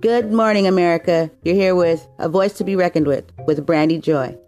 [0.00, 1.28] Good morning, America.
[1.42, 4.38] You're here with A Voice to Be Reckoned with, with Brandy Joy.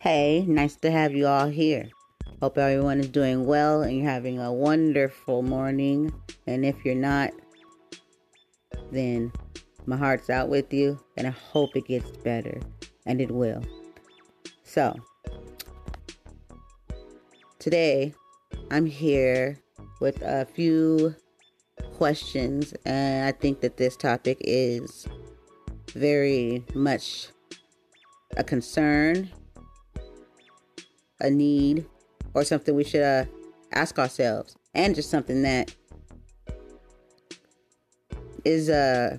[0.00, 1.90] Hey, nice to have you all here.
[2.40, 6.12] Hope everyone is doing well and you're having a wonderful morning.
[6.46, 7.32] And if you're not,
[8.92, 9.32] then
[9.86, 12.60] my heart's out with you and I hope it gets better.
[13.06, 13.64] And it will.
[14.62, 14.94] So,
[17.58, 18.14] today
[18.70, 19.58] I'm here
[20.00, 21.16] with a few
[21.94, 25.08] questions, and I think that this topic is
[25.92, 27.28] very much
[28.36, 29.28] a concern,
[31.20, 31.84] a need,
[32.38, 33.24] or something we should uh,
[33.72, 35.74] ask ourselves, and just something that
[38.44, 39.18] is uh,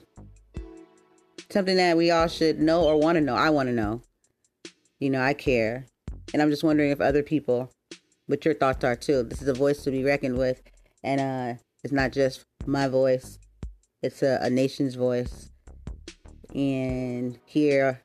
[1.50, 3.36] something that we all should know or want to know.
[3.36, 4.02] I want to know.
[5.00, 5.86] You know, I care.
[6.34, 7.72] And I'm just wondering if other people,
[8.28, 9.24] what your thoughts are too.
[9.24, 10.62] This is a voice to be reckoned with.
[11.04, 13.40] And uh, it's not just my voice,
[14.02, 15.50] it's a, a nation's voice.
[16.54, 18.02] And here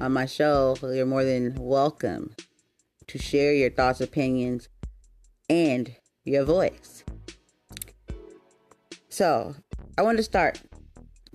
[0.00, 2.34] on my show, you're more than welcome
[3.10, 4.68] to share your thoughts, opinions,
[5.48, 7.02] and your voice.
[9.08, 9.56] So,
[9.98, 10.60] I want to start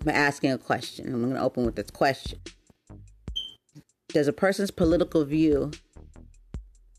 [0.05, 1.13] by asking a question.
[1.13, 2.39] I'm going to open with this question
[4.07, 5.71] Does a person's political view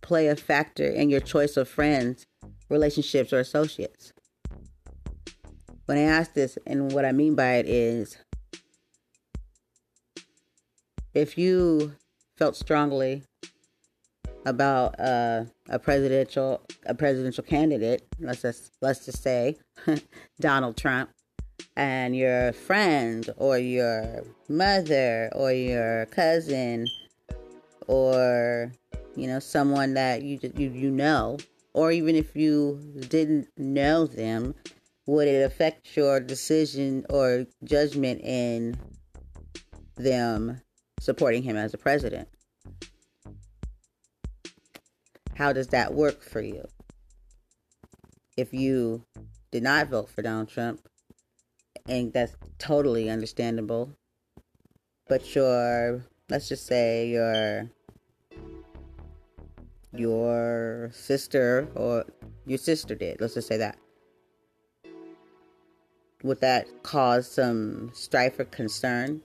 [0.03, 2.27] play a factor in your choice of friends,
[2.69, 4.13] relationships, or associates?
[5.87, 8.19] When I ask this, and what I mean by it is
[11.15, 11.95] if you
[12.37, 13.23] felt strongly
[14.47, 19.59] about uh, a presidential a presidential candidate, let's just let's just say
[20.41, 21.11] Donald Trump,
[21.77, 26.87] and your friend or your mother or your cousin
[27.89, 28.73] or
[29.17, 31.37] you know someone that you you you know,
[31.75, 34.55] or even if you didn't know them,
[35.07, 38.79] would it affect your decision or judgment in
[39.97, 40.61] them
[41.01, 42.29] supporting him as a president?
[45.37, 46.67] How does that work for you?
[48.39, 49.05] If you
[49.53, 50.81] did not vote for Donald Trump,
[51.87, 53.93] and that's totally understandable,
[55.07, 57.71] but your, let's just say your,
[59.95, 62.07] your sister or
[62.47, 63.77] your sister did, let's just say that.
[66.23, 69.21] Would that cause some strife or concern?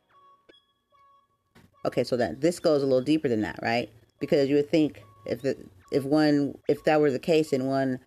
[1.86, 3.90] Okay, so that this goes a little deeper than that, right?
[4.20, 5.56] Because you would think if the
[5.92, 8.00] if one if that were the case and one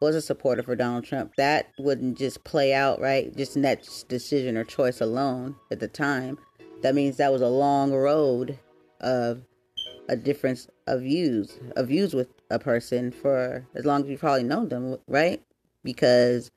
[0.00, 3.88] was a supporter for Donald Trump, that wouldn't just play out right, just in that
[4.08, 6.38] decision or choice alone at the time.
[6.82, 8.58] That means that was a long road
[9.00, 9.42] of
[10.08, 14.42] a difference of views, of views with a person for as long as you've probably
[14.42, 15.40] known them, right?
[15.84, 16.50] Because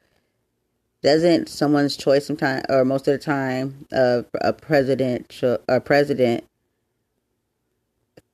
[1.03, 6.43] doesn't someone's choice sometimes or most of the time of a president a president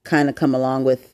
[0.05, 1.13] kind of come along with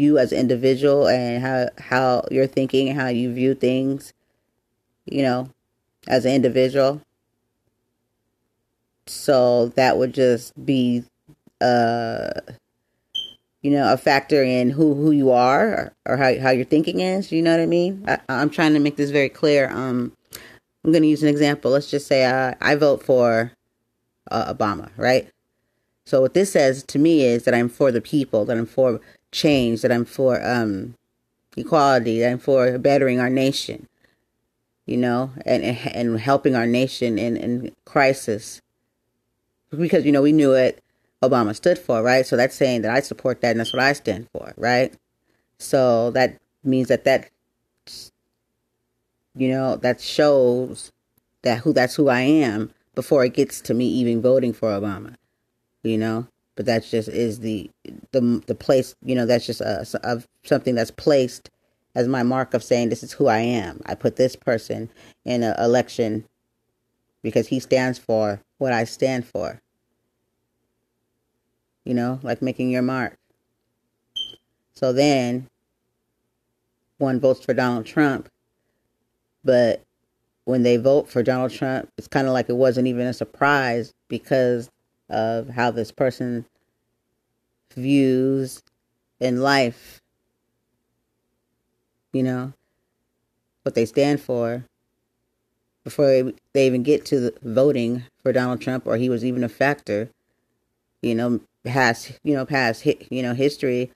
[0.00, 4.12] you as an individual and how how you're thinking and how you view things,
[5.04, 5.48] you know,
[6.08, 7.02] as an individual.
[9.06, 11.04] So that would just be
[11.60, 12.30] uh
[13.62, 17.00] you know, a factor in who who you are or, or how how your thinking
[17.00, 17.30] is.
[17.30, 18.04] You know what I mean?
[18.08, 19.68] I, I'm trying to make this very clear.
[19.70, 20.12] Um,
[20.84, 21.70] I'm going to use an example.
[21.70, 23.52] Let's just say I I vote for
[24.30, 25.28] uh, Obama, right?
[26.06, 29.00] So what this says to me is that I'm for the people, that I'm for
[29.32, 30.94] change, that I'm for um,
[31.56, 33.88] equality, that I'm for bettering our nation,
[34.86, 38.60] you know, and and helping our nation in, in crisis.
[39.70, 40.82] Because, you know, we knew it.
[41.22, 42.26] Obama stood for, right?
[42.26, 44.94] So that's saying that I support that and that's what I stand for, right?
[45.58, 47.30] So that means that that,
[49.36, 50.90] you know, that shows
[51.42, 55.14] that who that's who I am before it gets to me even voting for Obama,
[55.82, 56.26] you know?
[56.60, 57.70] But that's just is the
[58.12, 61.48] the the place you know that's just uh, a, a, something that's placed
[61.94, 63.80] as my mark of saying this is who I am.
[63.86, 64.90] I put this person
[65.24, 66.26] in an election
[67.22, 69.58] because he stands for what I stand for.
[71.86, 73.16] You know, like making your mark.
[74.74, 75.48] So then
[76.98, 78.28] one votes for Donald Trump,
[79.42, 79.82] but
[80.44, 83.94] when they vote for Donald Trump, it's kind of like it wasn't even a surprise
[84.08, 84.68] because
[85.08, 86.44] of how this person
[87.74, 88.62] views
[89.18, 90.00] in life.
[92.12, 92.52] You know,
[93.62, 94.64] what they stand for
[95.84, 99.48] before they even get to the voting for Donald Trump or he was even a
[99.48, 100.10] factor.
[101.02, 103.90] You know, past you know past you know history,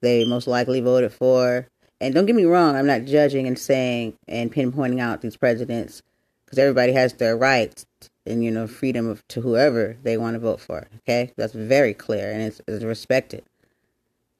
[0.00, 1.66] they most likely voted for.
[2.00, 6.02] And don't get me wrong, I'm not judging and saying and pinpointing out these presidents
[6.44, 7.86] because everybody has their rights
[8.26, 10.86] and you know freedom of, to whoever they want to vote for.
[10.98, 13.44] Okay, that's very clear and it's, it's respected.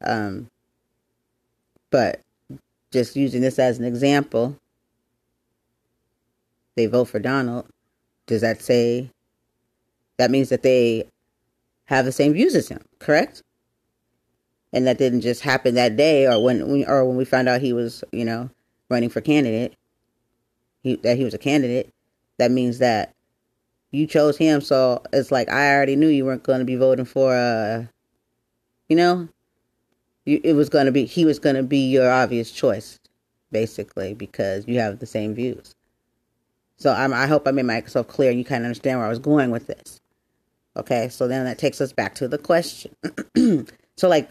[0.02, 0.50] Um,
[1.90, 2.20] but
[2.92, 4.56] just using this as an example,
[6.76, 7.66] they vote for Donald.
[8.26, 9.10] Does that say
[10.16, 11.08] that means that they
[11.86, 12.82] have the same views as him?
[12.98, 13.42] Correct.
[14.72, 17.60] And that didn't just happen that day, or when we, or when we found out
[17.60, 18.50] he was, you know,
[18.88, 19.74] running for candidate.
[20.82, 21.92] He, that he was a candidate.
[22.38, 23.13] That means that
[23.94, 27.04] you chose him, so it's like I already knew you weren't going to be voting
[27.04, 27.84] for, uh,
[28.88, 29.28] you know,
[30.24, 32.98] you, it was going to be he was going to be your obvious choice,
[33.52, 35.74] basically, because you have the same views.
[36.76, 39.20] So I'm, I hope I made myself clear you kind of understand where I was
[39.20, 40.00] going with this.
[40.76, 42.94] Okay, so then that takes us back to the question.
[43.96, 44.28] so, like,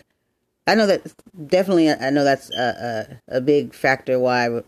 [0.68, 1.14] I know that
[1.48, 4.62] definitely, I know that's a, a, a big factor why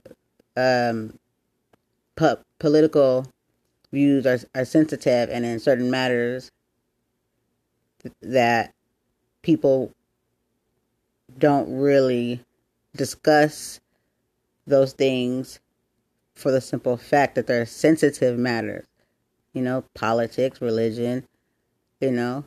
[0.56, 1.20] um,
[2.16, 3.28] po- political
[3.96, 6.52] views are, are sensitive and in certain matters
[8.22, 8.74] that
[9.42, 9.92] people
[11.38, 12.42] don't really
[12.96, 13.80] discuss
[14.68, 15.60] those things
[16.36, 18.86] for the simple fact that they're sensitive matters.
[19.54, 21.26] You know, politics, religion,
[22.02, 22.44] you know,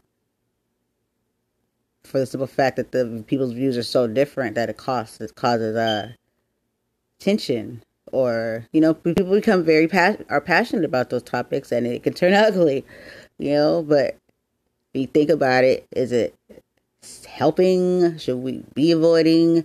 [2.04, 5.34] for the simple fact that the people's views are so different that it causes it
[5.34, 6.12] causes uh
[7.18, 12.02] tension or you know people become very pas- are passionate about those topics and it
[12.02, 12.84] can turn ugly
[13.38, 14.16] you know but
[14.94, 15.86] you think about it.
[15.92, 16.34] Is it
[17.26, 18.18] helping?
[18.18, 19.64] Should we be avoiding?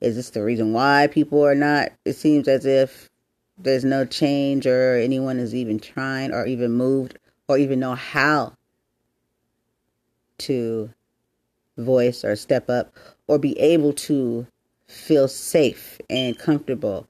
[0.00, 1.90] Is this the reason why people are not?
[2.04, 3.10] It seems as if
[3.56, 7.18] there's no change or anyone is even trying or even moved
[7.48, 8.52] or even know how
[10.38, 10.90] to
[11.76, 12.92] voice or step up
[13.28, 14.46] or be able to
[14.86, 17.06] feel safe and comfortable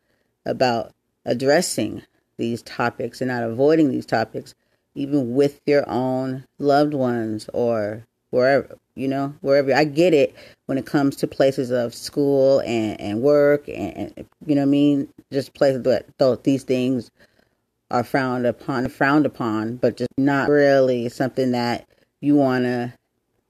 [0.46, 0.92] about
[1.24, 2.02] addressing
[2.36, 4.54] these topics and not avoiding these topics
[4.94, 9.72] even with your own loved ones or wherever you know wherever.
[9.74, 10.34] I get it
[10.66, 14.68] when it comes to places of school and, and work and, and you know what
[14.68, 15.08] i mean?
[15.32, 17.10] Just places that though these things
[17.90, 21.86] are frowned upon frowned upon but just not really something that
[22.20, 22.92] you want to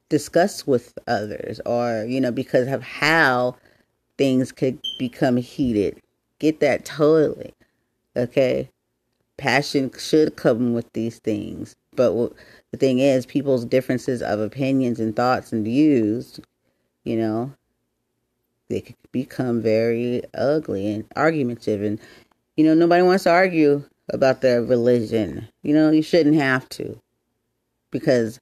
[0.08, 3.56] discuss with others or you know because of how
[4.18, 6.00] things could become heated
[6.44, 7.52] get that totally
[8.16, 8.68] okay?
[9.36, 12.12] Passion should come with these things but
[12.70, 16.40] the thing is people's differences of opinions and thoughts and views
[17.04, 17.52] you know
[18.68, 22.00] they could become very ugly and argumentative and
[22.56, 25.48] you know nobody wants to argue about their religion.
[25.62, 26.98] You know you shouldn't have to
[27.90, 28.40] because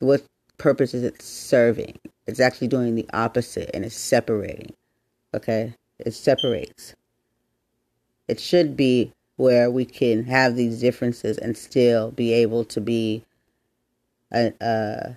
[0.00, 0.22] what
[0.58, 1.98] purpose is it serving?
[2.26, 4.74] It's actually doing the opposite and it's separating
[5.34, 5.74] okay?
[5.98, 6.94] It separates
[8.28, 13.24] it should be where we can have these differences and still be able to be
[14.32, 15.16] a, a,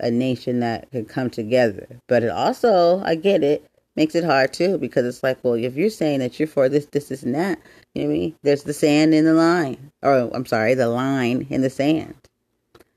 [0.00, 1.86] a nation that can come together.
[2.06, 3.66] But it also, I get it,
[3.96, 6.86] makes it hard too because it's like, well, if you're saying that you're for this,
[6.86, 7.58] this, this, and that,
[7.94, 8.36] you know what I mean?
[8.42, 12.14] There's the sand in the line, or I'm sorry, the line in the sand.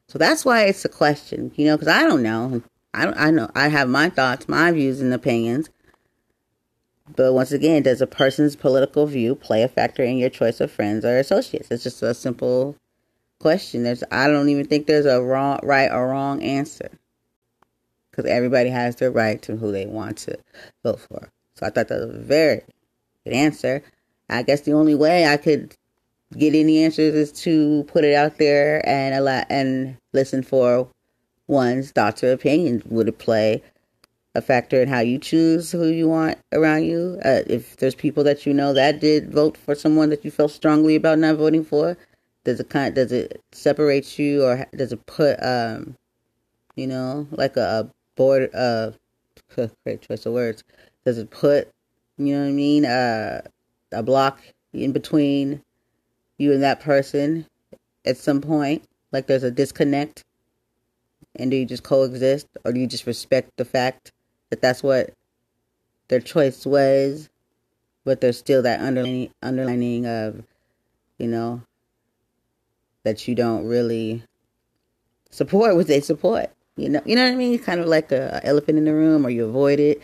[0.10, 2.62] So that's why it's a question, you know, because I don't know.
[2.94, 5.70] I don't, I know I have my thoughts, my views and opinions.
[7.16, 10.72] But once again, does a person's political view play a factor in your choice of
[10.72, 11.70] friends or associates?
[11.72, 12.76] It's just a simple
[13.40, 13.84] question.
[13.84, 16.90] There's I don't even think there's a wrong right or wrong answer.
[18.12, 20.38] Because everybody has their right to who they want to
[20.84, 21.30] vote for.
[21.56, 22.62] So I thought that was a very
[23.24, 23.84] good answer.
[24.30, 25.76] I guess the only way I could
[26.36, 30.90] get any answers is to put it out there and allow and listen for
[31.48, 32.84] one's thoughts or opinions.
[32.86, 33.64] Would it play
[34.38, 37.20] a factor in how you choose who you want around you?
[37.26, 40.52] Uh, if there's people that you know that did vote for someone that you felt
[40.52, 41.98] strongly about not voting for,
[42.46, 45.98] does it kind does it separate you or does it put um,
[46.78, 48.92] you know, like a, a board uh,
[49.84, 50.64] great choice of words.
[51.06, 51.70] Does it put
[52.18, 53.42] you know what I mean uh,
[53.92, 54.40] a block
[54.74, 55.62] in between
[56.38, 57.46] you and that person
[58.06, 58.84] at some point?
[59.12, 60.24] Like there's a disconnect?
[61.36, 64.12] And do you just coexist or do you just respect the fact
[64.50, 65.14] that that's what
[66.08, 67.30] their choice was,
[68.06, 70.44] but there's still that underlining, underlining of,
[71.18, 71.62] you know,
[73.04, 74.24] that you don't really
[75.30, 76.50] support what they support.
[76.76, 77.58] You know, you know what I mean?
[77.60, 80.02] Kind of like a, a elephant in the room, or you avoid it,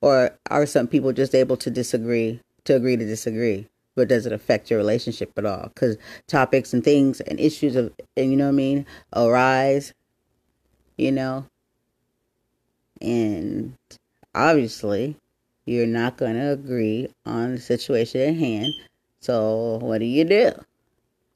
[0.00, 3.68] or are some people just able to disagree to agree to disagree?
[4.00, 5.64] but does it affect your relationship at all?
[5.74, 9.92] Because topics and things and issues of, and you know what I mean, arise,
[10.96, 11.44] you know,
[13.00, 13.74] and
[14.34, 15.16] obviously
[15.64, 18.72] you're not going to agree on the situation at hand.
[19.20, 20.52] So what do you do?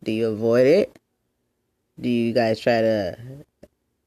[0.02, 0.98] Do you avoid it?
[2.00, 3.16] Do you guys try to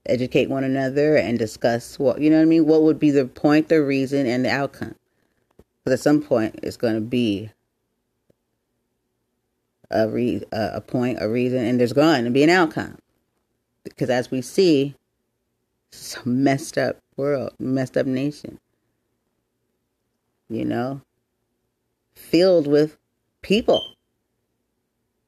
[0.05, 2.65] educate one another and discuss what, you know what I mean?
[2.65, 4.95] What would be the point, the reason, and the outcome?
[5.83, 7.49] Because at some point, it's going to be
[9.89, 12.97] a, re- a point, a reason, and there's going to be an outcome.
[13.83, 14.95] Because as we see,
[15.91, 18.59] it's messed up world, messed up nation.
[20.49, 21.01] You know,
[22.15, 22.97] filled with
[23.41, 23.97] people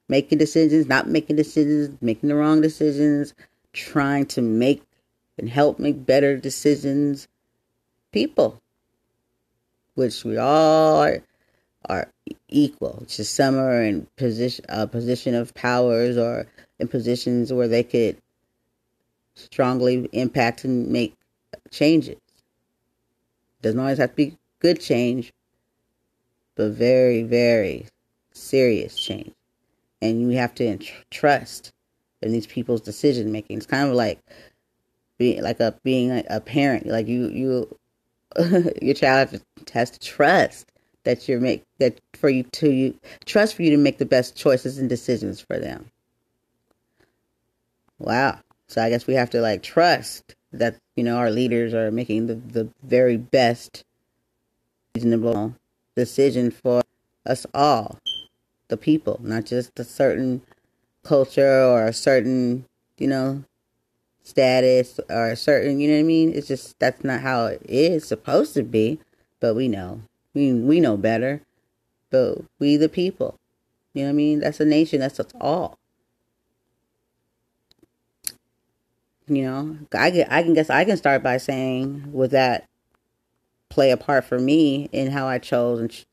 [0.09, 3.33] making decisions, not making decisions, making the wrong decisions,
[3.71, 4.81] trying to make
[5.37, 7.27] and help make better decisions.
[8.11, 8.59] People,
[9.93, 11.19] which we all are,
[11.85, 12.07] are
[12.49, 13.03] equal.
[13.07, 16.47] Just some are in position a position of powers or
[16.79, 18.17] in positions where they could
[19.35, 21.15] strongly impact and make
[21.71, 22.17] changes.
[23.61, 25.33] Doesn't always have to be good change,
[26.55, 27.85] but very, very
[28.33, 29.33] serious change.
[30.01, 30.77] And you have to
[31.11, 31.71] trust
[32.21, 33.57] in these people's decision making.
[33.57, 34.19] It's kind of like
[35.17, 36.87] being like a being a, parent.
[36.87, 37.77] Like you, you,
[38.81, 39.41] your child
[39.73, 40.71] has to trust
[41.03, 44.35] that you're make that for you to you trust for you to make the best
[44.35, 45.89] choices and decisions for them.
[47.97, 48.39] Wow.
[48.67, 52.27] So I guess we have to like trust that you know our leaders are making
[52.27, 53.83] the the very best
[54.95, 55.55] reasonable
[55.95, 56.81] decision for
[57.25, 57.99] us all,
[58.67, 60.41] the people, not just a certain
[61.03, 62.65] culture or a certain,
[62.97, 63.43] you know,
[64.23, 66.33] status or a certain, you know what I mean?
[66.33, 68.99] It's just that's not how it is supposed to be,
[69.39, 70.01] but we know.
[70.33, 71.41] We we know better.
[72.09, 73.35] But we the people.
[73.93, 74.39] You know what I mean?
[74.39, 75.77] That's a nation, that's us all.
[79.29, 82.65] You know, I I can guess I can start by saying with that
[83.69, 86.05] play a part for me in how I chose and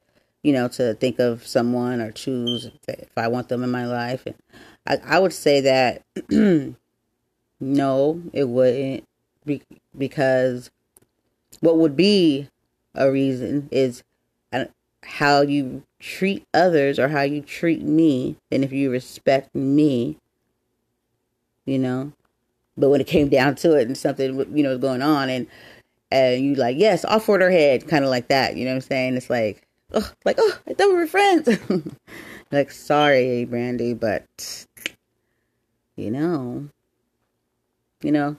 [0.42, 4.26] you know to think of someone or choose if I want them in my life.
[4.26, 4.36] And
[4.86, 6.02] I, I would say that
[7.60, 9.04] no, it wouldn't
[9.46, 9.62] be,
[9.96, 10.70] because
[11.60, 12.48] what would be
[12.94, 14.02] a reason is
[14.52, 14.66] uh,
[15.02, 20.18] how you treat others or how you treat me and if you respect me
[21.64, 22.12] you know
[22.76, 25.46] but when it came down to it and something you know was going on and
[26.10, 28.56] and you like, yes, I'll her head, kind of like that.
[28.56, 29.16] You know what I'm saying?
[29.16, 31.48] It's like, oh, like, oh, I thought we were friends.
[32.52, 34.66] like, sorry, Brandy, but
[35.96, 36.68] you know,
[38.02, 38.36] you know,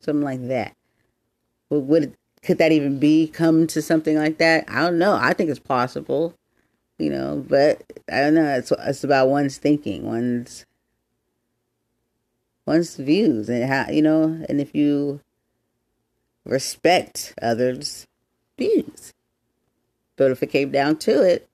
[0.00, 0.74] something like that.
[1.70, 4.64] Would, would could that even be come to something like that?
[4.68, 5.14] I don't know.
[5.20, 6.34] I think it's possible,
[6.98, 7.82] you know, but
[8.12, 8.56] I don't know.
[8.56, 10.66] It's it's about one's thinking, one's
[12.68, 15.20] one's views, and how you know, and if you
[16.44, 18.06] respect others'
[18.56, 19.12] views.
[20.16, 21.48] But if it came down to it,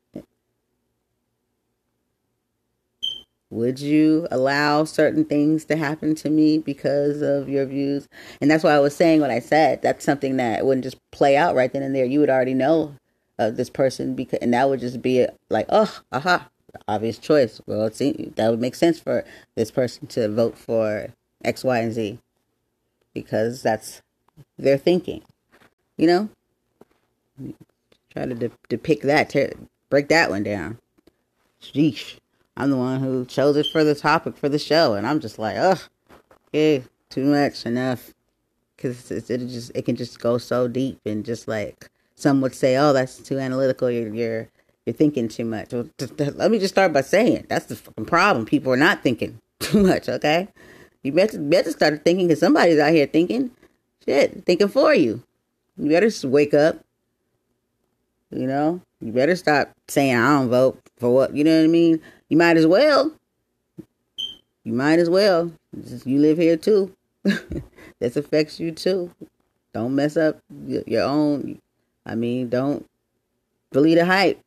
[3.51, 8.09] would you allow certain things to happen to me because of your views?
[8.41, 9.83] And that's why I was saying what I said.
[9.83, 12.05] That's something that wouldn't just play out right then and there.
[12.05, 12.97] You would already know
[13.39, 16.49] uh, this person because, and that would just be like, oh, aha,
[16.89, 17.61] obvious choice.
[17.67, 21.09] Well, it that would make sense for this person to vote for
[21.45, 22.19] X, Y, and Z
[23.13, 24.03] because that's
[24.59, 25.23] their thinking.
[25.97, 26.29] You know?
[28.11, 29.53] Try to de- depict that, tear,
[29.91, 30.79] break that one down.
[31.63, 32.19] Sheesh.
[32.57, 35.41] I'm the one who chose it for the topic for the show, and I'm just
[35.41, 35.81] like, ugh,
[36.49, 38.15] okay, too much, enough.
[38.77, 42.55] Because it, it just it can just go so deep and just like some would
[42.55, 43.91] say, oh, that's too analytical.
[43.91, 44.49] You're you're
[44.87, 45.73] you're thinking too much.
[45.73, 45.89] Well,
[46.19, 48.45] let me just start by saying that's the fucking problem.
[48.45, 50.09] People are not thinking too much.
[50.09, 50.49] Okay,
[51.03, 53.51] you better better start thinking because somebody's out here thinking
[54.05, 55.23] shit, thinking for you.
[55.77, 56.85] You better wake up.
[58.31, 61.35] You know, you better stop saying I don't vote for what.
[61.37, 62.01] You know what I mean?
[62.29, 63.13] You might as well.
[64.65, 65.53] You might as well.
[66.05, 66.95] You live here too.
[68.01, 69.11] this affects you too.
[69.73, 71.61] Don't mess up your own.
[72.07, 72.89] I mean, don't
[73.73, 74.41] believe the hype.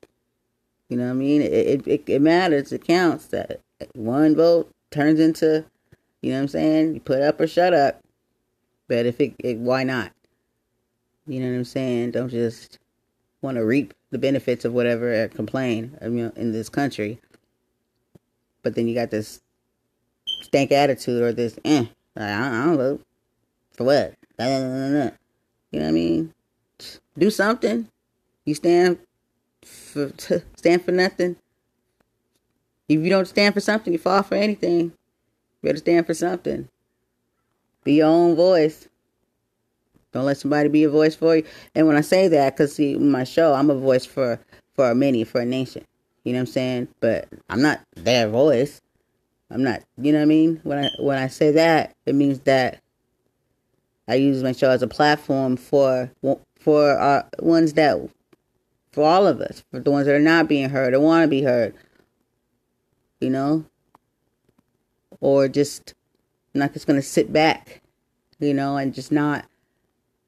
[0.89, 1.41] You know what I mean?
[1.41, 2.71] It, it, it matters.
[2.71, 3.27] It counts.
[3.27, 3.61] That
[3.93, 5.65] one vote turns into,
[6.21, 6.93] you know what I'm saying?
[6.93, 8.01] You put up or shut up.
[8.87, 10.11] But if it, it why not?
[11.27, 12.11] You know what I'm saying?
[12.11, 12.79] Don't just
[13.41, 17.19] want to reap the benefits of whatever and complain I mean, in this country.
[18.63, 19.41] But then you got this
[20.41, 23.01] stank attitude or this, eh, I don't vote.
[23.73, 24.15] For what?
[24.39, 25.11] You know
[25.71, 26.33] what I mean?
[27.17, 27.89] Do something.
[28.45, 28.99] You stand
[29.67, 30.11] for
[30.55, 31.35] stand for nothing.
[32.87, 34.79] If you don't stand for something, you fall for anything.
[34.81, 34.91] You
[35.61, 36.69] better stand for something.
[37.83, 38.87] Be your own voice.
[40.11, 41.43] Don't let somebody be a voice for you.
[41.75, 44.39] And when I say that, because see, my show, I'm a voice for
[44.73, 45.83] for many, for a nation.
[46.23, 46.87] You know what I'm saying?
[46.99, 48.81] But I'm not their voice.
[49.49, 49.81] I'm not.
[49.97, 50.59] You know what I mean?
[50.63, 52.81] When I when I say that, it means that
[54.07, 56.11] I use my show as a platform for
[56.59, 58.09] for our ones that
[58.91, 61.27] for all of us, for the ones that are not being heard or want to
[61.27, 61.73] be heard.
[63.19, 63.65] You know,
[65.19, 65.93] or just
[66.53, 67.81] not just going to sit back,
[68.39, 69.45] you know, and just not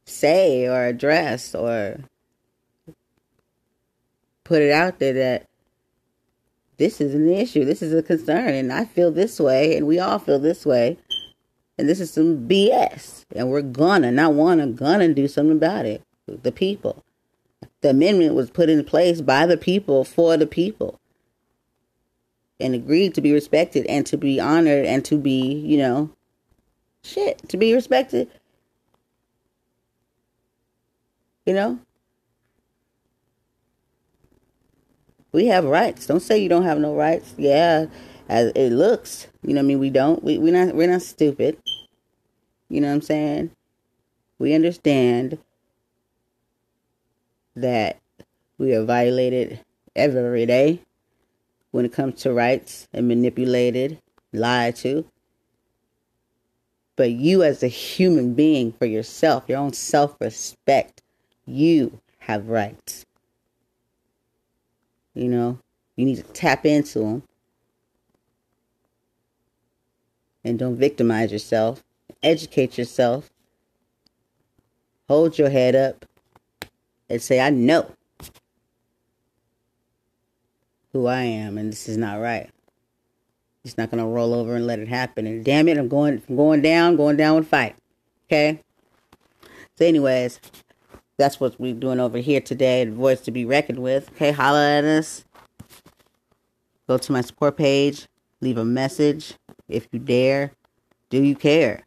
[0.05, 1.99] say or address or
[4.43, 5.47] put it out there that
[6.77, 9.99] this is an issue, this is a concern, and I feel this way, and we
[9.99, 10.97] all feel this way,
[11.77, 16.01] and this is some BS, and we're gonna, not wanna, gonna do something about it.
[16.25, 17.03] The people.
[17.81, 20.99] The amendment was put in place by the people for the people
[22.59, 26.09] and agreed to be respected and to be honored and to be, you know,
[27.03, 28.29] shit, to be respected.
[31.45, 31.79] You know?
[35.31, 36.05] We have rights.
[36.05, 37.35] Don't say you don't have no rights.
[37.37, 37.85] Yeah,
[38.27, 39.27] as it looks.
[39.43, 39.79] You know what I mean?
[39.79, 40.23] We don't.
[40.23, 41.57] We we not we're not stupid.
[42.67, 43.51] You know what I'm saying?
[44.39, 45.37] We understand
[47.61, 47.99] that
[48.57, 49.59] we are violated
[49.95, 50.81] every day
[51.71, 53.99] when it comes to rights and manipulated,
[54.33, 55.05] lied to.
[56.95, 61.01] But you, as a human being, for yourself, your own self respect,
[61.45, 63.05] you have rights.
[65.13, 65.59] You know,
[65.95, 67.23] you need to tap into them.
[70.43, 71.83] And don't victimize yourself.
[72.23, 73.29] Educate yourself.
[75.07, 76.05] Hold your head up
[77.09, 77.91] and say, I know
[80.93, 82.49] who I am, and this is not right.
[83.63, 85.27] He's not gonna roll over and let it happen.
[85.27, 87.75] And damn it, I'm going, I'm going down, going down with fight.
[88.27, 88.61] Okay.
[89.75, 90.39] So, anyways,
[91.17, 92.85] that's what we're doing over here today.
[92.85, 94.09] The voice to be reckoned with.
[94.11, 95.25] Okay, holla at us.
[96.87, 98.07] Go to my support page.
[98.41, 99.35] Leave a message
[99.67, 100.53] if you dare.
[101.09, 101.83] Do you care?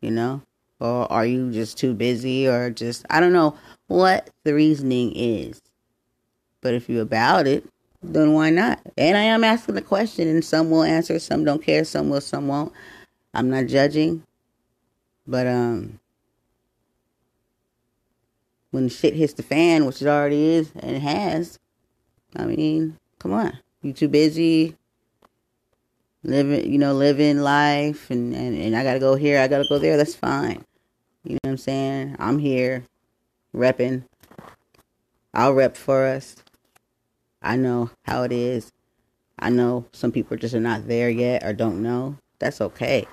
[0.00, 0.42] You know,
[0.80, 3.56] or are you just too busy, or just I don't know
[3.86, 5.60] what the reasoning is.
[6.60, 7.68] But if you're about it,
[8.02, 8.80] then why not?
[8.96, 12.20] And I am asking the question, and some will answer, some don't care, some will,
[12.20, 12.72] some won't.
[13.32, 14.22] I'm not judging,
[15.26, 15.98] but um,
[18.70, 21.58] when shit hits the fan, which it already is and it has,
[22.36, 24.76] I mean, come on, you too busy
[26.24, 29.78] living, you know, living life, and and, and I gotta go here, I gotta go
[29.78, 29.96] there.
[29.96, 30.64] That's fine.
[31.22, 32.16] You know what I'm saying?
[32.18, 32.84] I'm here,
[33.54, 34.04] repping.
[35.32, 36.36] I'll rep for us.
[37.42, 38.72] I know how it is.
[39.38, 42.16] I know some people just are not there yet or don't know.
[42.38, 43.06] That's okay.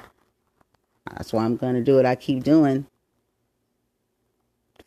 [1.09, 2.85] That's why I'm going to do what I keep doing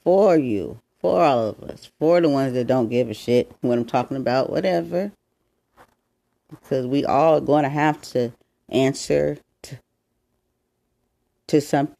[0.04, 3.78] for you, for all of us, for the ones that don't give a shit what
[3.78, 5.12] I'm talking about, whatever.
[6.60, 8.32] Because we all going to have to
[8.68, 9.78] answer to,
[11.48, 11.94] to some,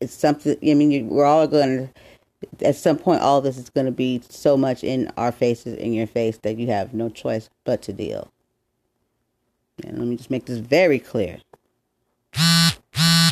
[0.00, 2.00] it's something, I mean, we're all going to
[2.62, 5.92] at some point, all this is going to be so much in our faces, in
[5.92, 8.30] your face, that you have no choice but to deal.
[9.84, 11.38] And let me just make this very clear.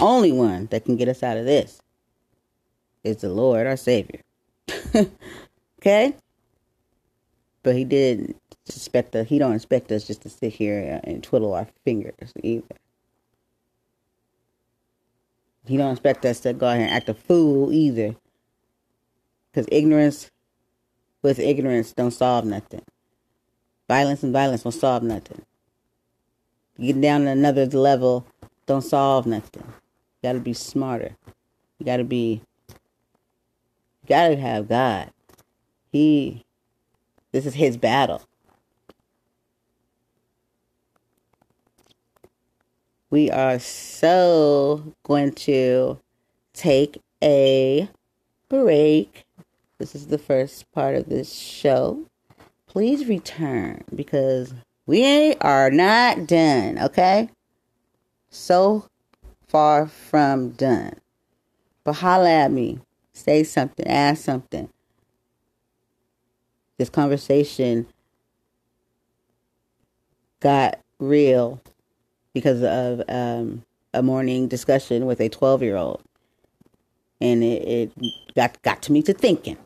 [0.00, 1.81] Only one that can get us out of this
[3.03, 4.20] is the Lord, our Savior.
[5.81, 6.14] okay?
[7.62, 8.35] But He did
[8.68, 12.77] expect us, He don't expect us just to sit here and twiddle our fingers either.
[15.66, 18.14] He don't expect us to go ahead and act a fool either
[19.50, 20.31] because ignorance
[21.22, 22.83] with ignorance don't solve nothing.
[23.88, 25.42] Violence and violence won't solve nothing.
[26.79, 28.27] Getting down to another level
[28.66, 29.64] don't solve nothing.
[29.64, 31.16] You gotta be smarter.
[31.79, 35.11] You gotta be you gotta have God.
[35.92, 36.44] He
[37.33, 38.22] this is his battle.
[43.14, 46.00] We are so going to
[46.53, 47.88] take a
[48.48, 49.24] break
[49.79, 52.07] this is the first part of this show.
[52.66, 54.53] Please return because
[54.85, 57.29] we are not done, okay?
[58.31, 58.88] So
[59.46, 60.94] far from done.
[61.85, 62.81] But holla at me.
[63.12, 63.87] Say something.
[63.87, 64.68] Ask something.
[66.79, 67.87] This conversation
[70.40, 71.61] got real
[72.35, 76.03] because of um, a morning discussion with a 12 year old
[77.20, 77.92] and it, it
[78.35, 79.57] got got to me to thinking.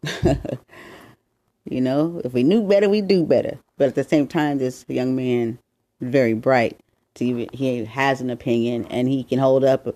[1.64, 3.58] you know, if we knew better, we do better.
[3.76, 5.58] But at the same time, this young man
[6.00, 6.78] very bright.
[7.20, 9.94] Even, he has an opinion and he can hold up a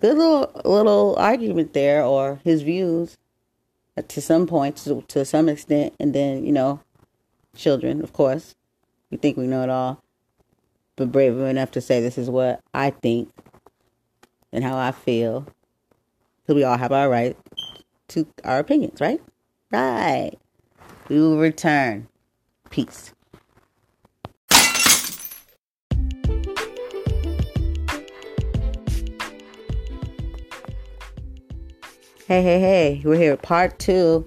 [0.00, 3.16] good little little argument there or his views
[4.08, 6.80] to some point, to, to some extent, and then you know,
[7.56, 8.54] children, of course,
[9.10, 10.02] we think we know it all,
[10.98, 13.30] but brave enough to say this is what I think
[14.52, 15.46] and how I feel.
[16.42, 17.36] Because we all have our right
[18.08, 19.20] to our opinions, right?
[19.70, 20.32] Right.
[21.08, 22.08] We will return.
[22.70, 23.14] Peace.
[32.26, 33.36] Hey, hey, hey, we're here.
[33.36, 34.26] Part two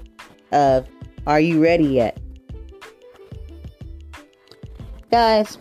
[0.54, 0.88] of
[1.28, 2.18] Are You Ready Yet?
[5.12, 5.58] Guys,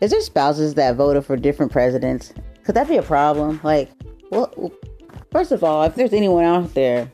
[0.00, 2.32] is there spouses that voted for different presidents?
[2.64, 3.60] Could that be a problem?
[3.62, 3.90] Like,
[4.30, 4.72] well,
[5.30, 7.10] first of all, if there's anyone out there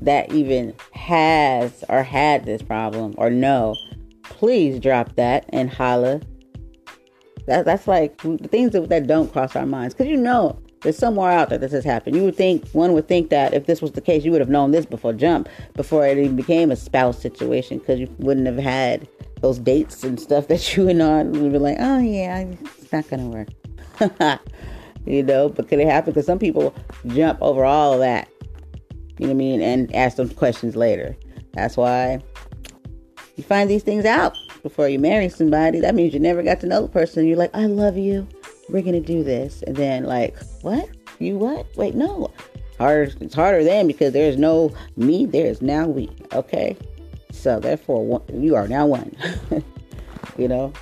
[0.00, 3.76] that even has or had this problem or no,
[4.24, 6.20] please drop that and holla.
[7.46, 9.94] That, that's like the things that, that don't cross our minds.
[9.94, 12.16] Because you know, there's somewhere out there this has happened.
[12.16, 14.50] You would think one would think that if this was the case, you would have
[14.50, 18.58] known this before jump, before it even became a spouse situation, because you wouldn't have
[18.58, 19.08] had
[19.42, 21.34] those dates and stuff that you went on.
[21.34, 23.48] You'd be like, oh yeah, it's not gonna work.
[25.06, 26.12] you know, but could it happen?
[26.12, 26.74] Because some people
[27.08, 28.28] jump over all of that.
[29.18, 29.60] You know what I mean?
[29.60, 31.16] And ask them questions later.
[31.52, 32.22] That's why
[33.36, 35.80] you find these things out before you marry somebody.
[35.80, 37.26] That means you never got to know the person.
[37.26, 38.26] You're like, I love you
[38.72, 40.88] we're gonna do this, and then like, what?
[41.18, 41.66] You what?
[41.76, 42.30] Wait, no.
[42.78, 43.14] Hard.
[43.20, 45.26] It's harder then because there's no me.
[45.26, 46.10] There is now we.
[46.32, 46.76] Okay.
[47.42, 49.12] So therefore, you are now one.
[50.38, 50.72] you know,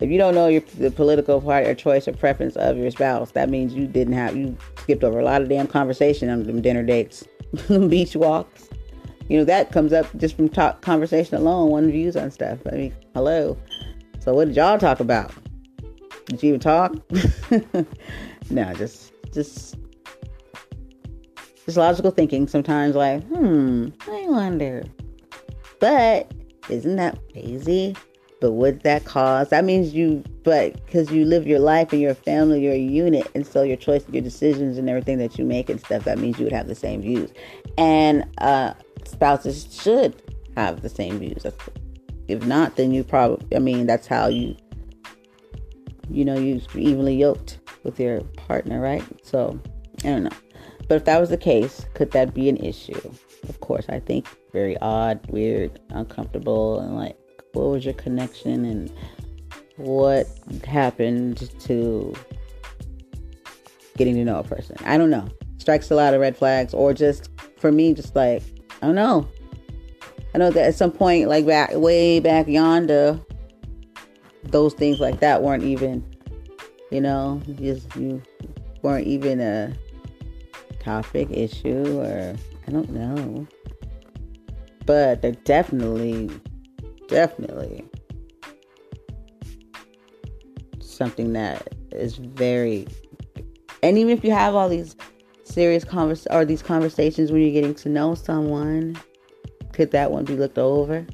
[0.00, 3.30] if you don't know your the political party or choice or preference of your spouse,
[3.32, 6.60] that means you didn't have you skipped over a lot of damn conversation on them
[6.60, 7.22] dinner dates,
[7.68, 8.68] beach walks.
[9.28, 12.58] You know that comes up just from talk conversation alone, one views on stuff.
[12.66, 13.56] I mean, hello.
[14.18, 15.32] So what did y'all talk about?
[16.24, 16.96] Did you even talk?
[18.50, 19.76] no, just just
[21.64, 22.48] just logical thinking.
[22.48, 24.82] Sometimes like, hmm, I wonder.
[25.80, 26.32] But
[26.68, 27.96] isn't that crazy?
[28.40, 29.48] But would that cause?
[29.50, 33.26] That means you, but because you live your life and your family, you're a unit,
[33.34, 36.04] and so your choice, your decisions, and everything that you make and stuff.
[36.04, 37.32] That means you would have the same views,
[37.76, 40.22] and uh, spouses should
[40.56, 41.44] have the same views.
[42.28, 43.56] If not, then you probably.
[43.56, 44.54] I mean, that's how you
[46.10, 49.04] you know, you're evenly yoked with your partner, right?
[49.22, 49.60] So,
[50.04, 50.30] I don't know.
[50.88, 53.12] But if that was the case, could that be an issue?
[53.48, 57.16] Of course, I think very odd, weird, uncomfortable, and like,
[57.52, 58.92] what was your connection and
[59.76, 60.26] what
[60.66, 62.14] happened to
[63.96, 64.76] getting to know a person?
[64.84, 65.28] I don't know.
[65.58, 68.42] Strikes a lot of red flags, or just for me, just like,
[68.82, 69.28] I don't know.
[70.34, 73.20] I know that at some point, like back way back yonder,
[74.44, 76.04] those things like that weren't even,
[76.90, 78.22] you know, just you
[78.82, 79.74] weren't even a
[80.80, 82.36] topic issue or
[82.68, 83.46] I don't know.
[84.84, 86.30] But they're definitely,
[87.08, 87.82] definitely
[90.80, 92.86] something that is very,
[93.82, 94.96] and even if you have all these
[95.44, 98.98] serious convers or these conversations when you're getting to know someone,
[99.72, 101.06] could that one be looked over?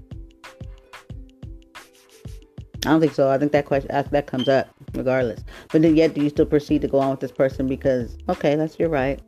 [2.85, 3.31] I don't think so.
[3.31, 5.45] I think that question that comes up regardless.
[5.71, 8.57] But then yet, do you still proceed to go on with this person because okay,
[8.57, 9.23] that's your right.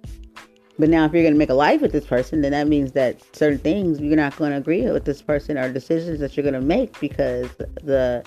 [0.78, 2.92] But now, if you're going to make a life with this person, then that means
[2.92, 6.42] that certain things you're not going to agree with this person or decisions that you're
[6.44, 7.48] going to make because
[7.82, 8.22] the,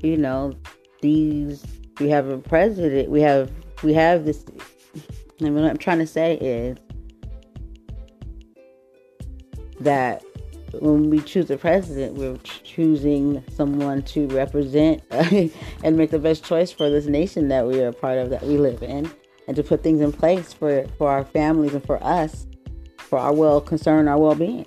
[0.00, 0.54] you know,
[1.02, 1.64] these
[2.00, 3.10] we have a president.
[3.10, 3.50] We have
[3.82, 4.44] we have this.
[5.40, 6.78] And what I'm trying to say is
[9.80, 10.24] that
[10.80, 16.72] when we choose a president, we're choosing someone to represent and make the best choice
[16.72, 19.10] for this nation that we are a part of, that we live in,
[19.46, 22.46] and to put things in place for, for our families and for us,
[22.98, 24.66] for our well concern, our well being.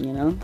[0.00, 0.38] You know?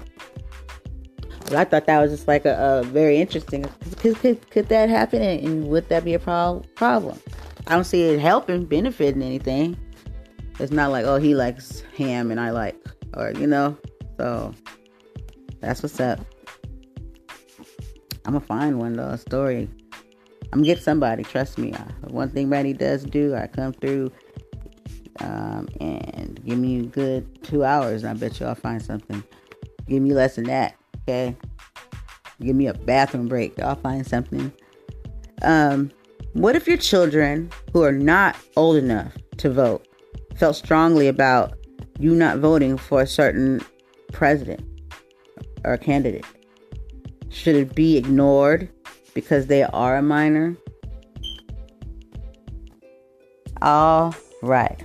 [1.52, 3.64] I thought that was just like a, a very interesting.
[3.98, 7.18] Could, could, could that happen, and would that be a pro- problem?
[7.66, 9.76] I don't see it helping, benefiting anything.
[10.58, 12.76] It's not like, oh, he likes ham and I like,
[13.14, 13.76] or you know,
[14.18, 14.54] so
[15.60, 16.20] that's what's up.
[18.24, 19.68] I'm gonna find one though, a story.
[20.52, 21.72] I'm gonna get somebody, trust me.
[22.02, 24.10] one thing Brandy does do, I come through
[25.20, 29.22] um, and give me a good two hours, and I bet you I'll find something.
[29.86, 31.36] Give me less than that, okay?
[32.40, 34.52] Give me a bathroom break, I'll find something.
[35.42, 35.90] Um,
[36.32, 39.86] what if your children who are not old enough to vote
[40.36, 41.54] felt strongly about
[41.98, 43.60] you not voting for a certain
[44.10, 44.62] president
[45.64, 46.24] or candidate.
[47.28, 48.70] Should it be ignored
[49.14, 50.56] because they are a minor?
[53.62, 54.82] All right.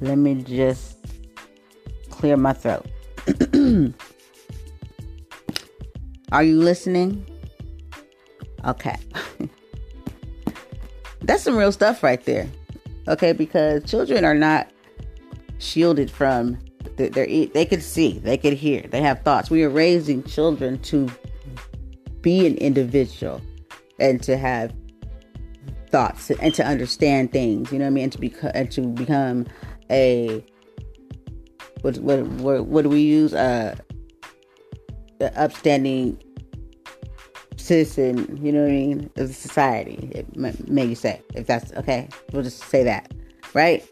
[0.00, 0.96] Let me just
[2.10, 2.86] clear my throat.
[6.32, 7.26] are you listening?
[8.64, 8.96] Okay.
[11.22, 12.48] That's some real stuff right there.
[13.08, 14.70] Okay, because children are not
[15.58, 16.58] shielded from
[16.96, 19.50] their, they could see, they could hear, they have thoughts.
[19.50, 21.10] We are raising children to
[22.20, 23.40] be an individual
[24.02, 24.74] and to have
[25.88, 28.80] thoughts and to understand things, you know what I mean, and to become and to
[28.82, 29.46] become
[29.90, 30.44] a
[31.82, 33.32] what what what, what do we use?
[33.32, 33.76] Uh,
[35.18, 36.20] the upstanding
[37.56, 40.10] citizen, you know what I mean, of the society.
[40.12, 43.14] It may, may you say, if that's okay, we'll just say that,
[43.54, 43.88] right?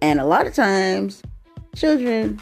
[0.00, 1.22] And a lot of times,
[1.74, 2.40] children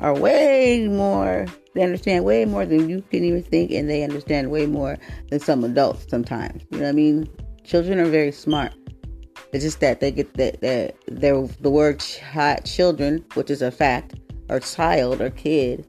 [0.00, 1.46] are way more.
[1.74, 4.98] They understand way more than you can even think, and they understand way more
[5.30, 6.62] than some adults sometimes.
[6.70, 7.28] You know what I mean?
[7.64, 8.72] Children are very smart.
[9.52, 12.20] It's just that they get that that they're the word ch-
[12.64, 14.14] children, which is a fact,
[14.48, 15.88] or child or kid,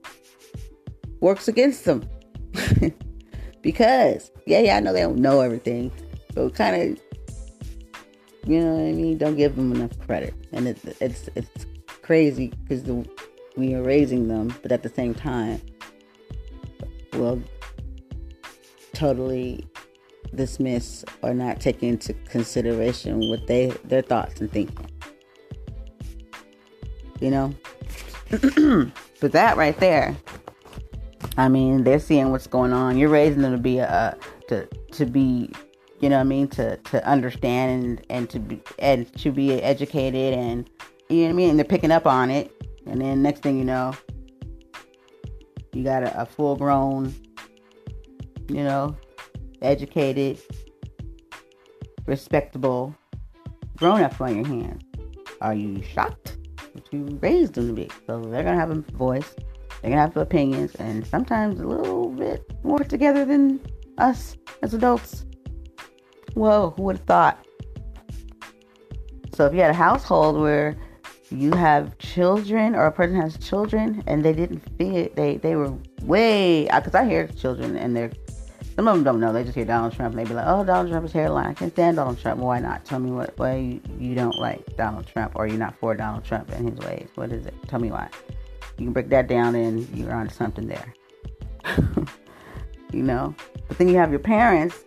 [1.19, 2.07] works against them.
[3.61, 5.91] because yeah, yeah, I know they don't know everything,
[6.33, 6.99] but kind of,
[8.49, 9.17] you know what I mean.
[9.17, 11.65] Don't give them enough credit, and it's it's it's
[12.01, 12.83] crazy because
[13.59, 15.61] we are raising them, but at the same time,
[17.13, 17.41] we'll
[18.93, 19.65] totally
[20.33, 24.89] dismiss or not take into consideration what they their thoughts and thinking.
[27.19, 27.55] You know,
[29.19, 30.15] but that right there
[31.39, 32.97] I mean, they're seeing what's going on.
[32.97, 34.17] You're raising them to be a
[34.49, 35.49] to to be,
[36.01, 39.53] you know what I mean, to to understand and and to be and to be
[39.53, 40.69] educated and
[41.07, 41.49] you know what I mean.
[41.51, 42.51] And they're picking up on it.
[42.89, 43.93] And then next thing you know,
[45.73, 47.13] you got a, a full grown,
[48.47, 48.97] you know,
[49.61, 50.39] educated,
[52.05, 52.95] respectable
[53.77, 54.83] grown up on your hands.
[55.41, 56.37] Are you shocked?
[56.73, 57.89] That you raised them to be.
[58.07, 59.35] So they're gonna have a voice
[59.81, 63.61] they're going to have opinions and sometimes a little bit more together than
[63.97, 65.25] us as adults.
[66.33, 67.45] Whoa, who would have thought?
[69.33, 70.75] So if you had a household where
[71.31, 75.73] you have children or a person has children and they didn't fit, they they were
[76.03, 78.11] way because I hear children and they're
[78.75, 79.33] some of them don't know.
[79.33, 81.47] They just hear Donald Trump and they be like, "Oh, Donald Trump's hairline.
[81.47, 82.39] I can't stand Donald Trump.
[82.39, 82.85] Why not?
[82.85, 86.23] Tell me what why you, you don't like Donald Trump or you're not for Donald
[86.23, 87.09] Trump and his ways.
[87.15, 87.53] What is it?
[87.67, 88.09] Tell me why."
[88.79, 90.93] You can break that down and you're onto something there.
[92.93, 93.35] you know?
[93.67, 94.85] But then you have your parents,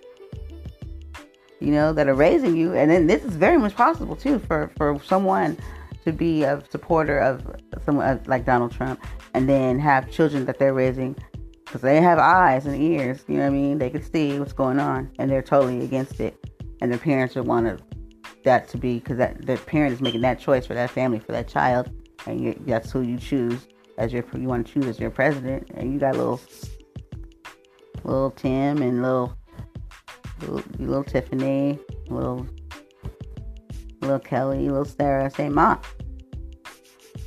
[1.61, 2.72] you know, that are raising you.
[2.72, 5.59] And then this is very much possible too for, for someone
[6.05, 7.47] to be a supporter of
[7.85, 11.17] someone uh, like Donald Trump and then have children that they're raising
[11.65, 13.79] because they have eyes and ears, you know what I mean?
[13.79, 16.37] They can see what's going on and they're totally against it.
[16.81, 17.81] And their parents would want
[18.45, 21.33] that to be because that the parent is making that choice for that family, for
[21.33, 21.91] that child,
[22.27, 25.71] and you, that's who you choose as your you want to choose as your president,
[25.75, 26.41] and you got little
[28.05, 29.37] little Tim and little
[30.41, 32.47] little, little Tiffany, little
[34.03, 35.81] little Kelly, little Sarah say, "Mom,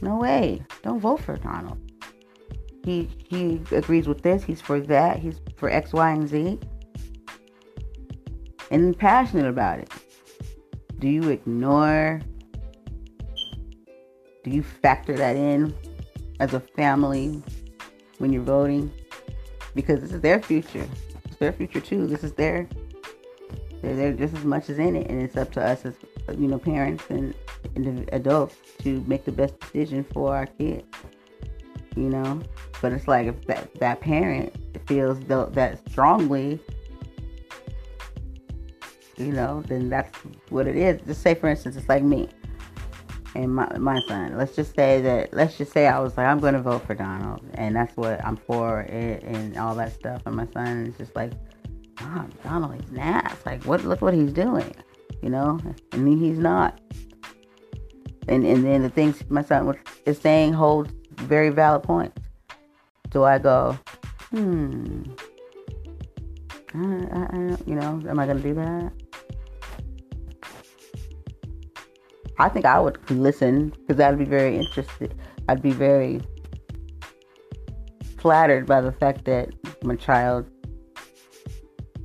[0.02, 1.80] no way, don't vote for Donald.
[2.84, 4.44] He he agrees with this.
[4.44, 5.20] He's for that.
[5.20, 6.60] He's for X, Y, and Z."
[8.72, 9.92] And passionate about it.
[11.00, 12.22] Do you ignore?
[14.44, 15.74] Do you factor that in
[16.40, 17.42] as a family
[18.18, 18.92] when you're voting
[19.74, 20.88] because this is their future.
[21.26, 22.08] It's their future too.
[22.08, 22.68] This is their
[23.82, 25.96] they're, they're just as much as in it, and it's up to us as
[26.28, 27.34] Uh, you know parents and,
[27.76, 30.86] and adults to make the best decision for our kids.
[31.96, 32.42] You know,
[32.82, 34.54] but it's like if that that parent
[34.86, 36.60] feels that strongly,
[39.18, 40.18] you know, then that's
[40.50, 41.02] what it is.
[41.08, 42.30] Just say, for instance, it's like me
[43.36, 44.38] and my, my son.
[44.38, 46.96] Let's just say that, let's just say I was like, I'm going to vote for
[46.96, 50.22] Donald, and that's what I'm for, it, and all that stuff.
[50.26, 51.34] And my son is just like,
[52.02, 53.38] Mom, Donald, he's ass.
[53.46, 53.84] Like, what?
[53.84, 54.74] Look what he's doing,
[55.22, 55.60] you know?
[55.96, 56.80] Mean, he's not.
[58.28, 62.22] And and then the things my son is saying hold very valid points.
[63.10, 63.78] Do I go,
[64.32, 65.04] hmm?
[66.74, 68.92] I, I, I, you know, am I to do that?
[72.38, 75.16] I think I would listen because I'd be very interested.
[75.48, 76.22] I'd be very
[78.18, 79.50] flattered by the fact that
[79.84, 80.50] my child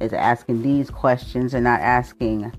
[0.01, 2.53] is asking these questions and not asking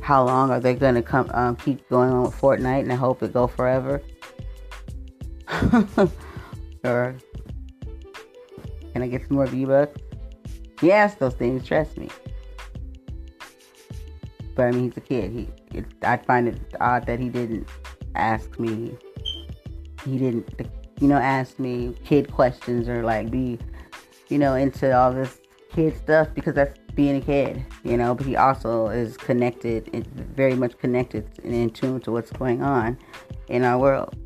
[0.00, 2.96] how long are they going to come um, keep going on with Fortnite and I
[2.96, 4.02] hope it go forever.
[6.84, 7.16] or
[8.92, 10.00] Can I get some more V bucks?
[10.80, 12.08] He asked those things, trust me.
[14.54, 15.32] But I mean, he's a kid.
[15.32, 17.68] He, it, I find it odd that he didn't
[18.14, 18.96] ask me.
[20.04, 20.48] He didn't,
[21.00, 23.58] you know, ask me kid questions or like be,
[24.28, 25.40] you know, into all this
[25.72, 28.14] kid stuff because that's being a kid, you know.
[28.14, 32.98] But he also is connected, very much connected and in tune to what's going on
[33.48, 34.16] in our world.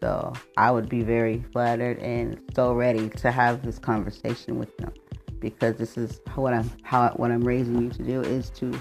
[0.00, 4.92] So I would be very flattered and so ready to have this conversation with them
[5.40, 8.80] because this is what I'm how what I'm raising you to do is to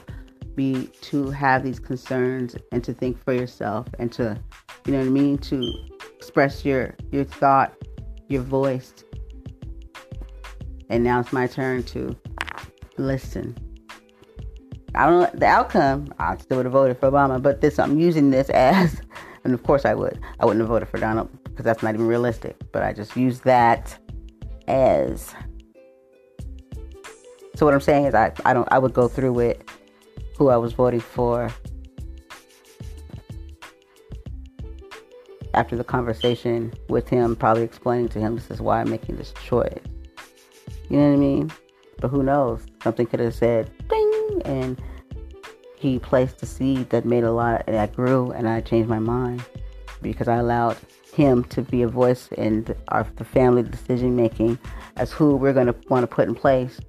[0.56, 4.40] be to have these concerns and to think for yourself and to
[4.86, 5.74] you know what I mean to
[6.16, 7.74] express your your thought,
[8.28, 8.94] your voice.
[10.90, 12.16] And now it's my turn to
[12.98, 13.58] listen.
[14.96, 16.14] I don't know the outcome.
[16.18, 19.02] I still would have voted for Obama, but this I'm using this as
[19.44, 20.20] and of course I would.
[20.40, 22.56] I wouldn't have voted for Donald because that's not even realistic.
[22.72, 23.98] But I just use that
[24.68, 25.34] as.
[27.56, 29.58] So what I'm saying is I, I don't I would go through with
[30.38, 31.52] who I was voting for
[35.54, 39.34] after the conversation with him, probably explaining to him this is why I'm making this
[39.44, 39.80] choice.
[40.90, 41.52] You know what I mean?
[42.00, 42.66] But who knows?
[42.84, 44.82] Something could have said ding and
[45.76, 49.00] he placed a seed that made a lot and that grew and I changed my
[49.00, 49.44] mind
[50.02, 50.78] because I allowed
[51.14, 54.60] him to be a voice in our the family decision making
[54.96, 56.80] as who we're going to want to put in place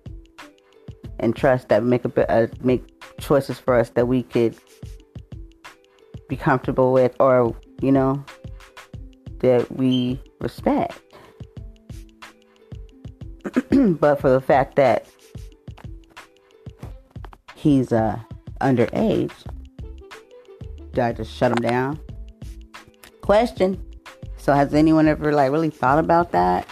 [1.18, 2.84] and trust that make a uh, make
[3.18, 4.56] choices for us that we could
[6.28, 8.24] be comfortable with or you know
[9.40, 11.00] that we respect
[13.98, 15.06] but for the fact that
[17.54, 18.18] he's uh
[18.60, 19.32] underage.
[20.92, 22.00] Do I just shut him down?
[23.20, 23.82] Question.
[24.36, 26.66] So has anyone ever like really thought about that?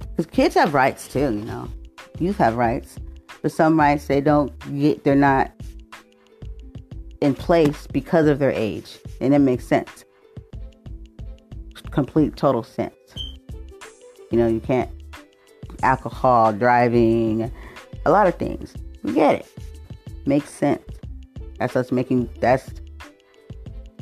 [0.00, 1.68] Because kids have rights too, you know.
[2.18, 2.98] Youth have rights.
[3.42, 5.52] But some rights they don't get they're not
[7.20, 8.98] in place because of their age.
[9.20, 10.04] And it makes sense.
[11.90, 12.94] Complete total sense.
[14.30, 14.90] You know, you can't
[15.82, 17.50] alcohol, driving,
[18.06, 18.74] a lot of things.
[19.02, 19.46] We get it.
[20.26, 20.82] Makes sense.
[21.58, 22.70] That's us making that's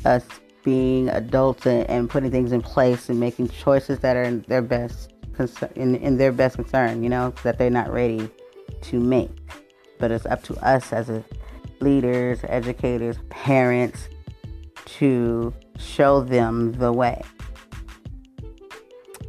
[0.05, 0.25] us
[0.65, 4.63] being adults and, and putting things in place and making choices that are in their
[4.63, 8.31] best concern in, in their best concern, you know, that they're not ready
[8.83, 9.31] to make.
[9.99, 11.25] But it's up to us as a
[11.81, 14.09] leaders, educators, parents
[14.85, 17.23] to show them the way.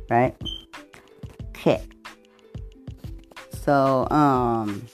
[0.09, 0.35] Right?
[1.49, 1.81] Okay.
[3.63, 4.85] So, um,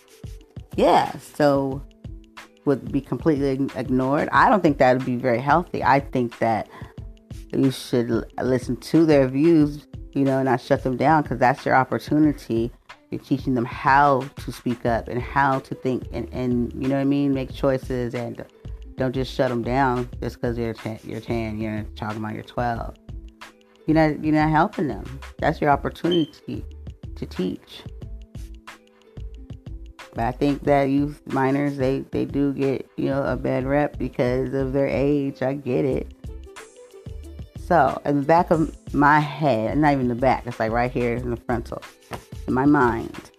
[0.75, 1.81] yeah, so
[2.65, 4.29] would be completely ignored.
[4.31, 5.83] I don't think that would be very healthy.
[5.83, 6.69] I think that
[7.51, 11.73] you should listen to their views, you know, not shut them down because that's your
[11.73, 12.71] opportunity.
[13.09, 16.95] You're teaching them how to speak up and how to think and, and you know
[16.95, 18.45] what I mean, make choices and
[18.97, 22.43] don't just shut them down just because you're 10, you're 10, you're talking about you're
[22.43, 22.95] 12.
[23.87, 25.19] You're not, you're not helping them.
[25.39, 26.63] That's your opportunity
[27.15, 27.81] to teach.
[30.13, 33.97] But I think that youth minors they they do get you know a bad rep
[33.97, 35.41] because of their age.
[35.41, 36.11] I get it.
[37.57, 41.15] So in the back of my head, not even the back, it's like right here
[41.15, 41.83] in the frontal,
[42.47, 43.29] in my mind,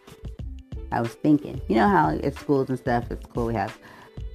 [0.93, 1.61] I was thinking.
[1.69, 3.77] You know how at schools and stuff, at school we have